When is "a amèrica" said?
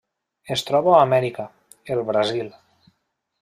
0.95-1.45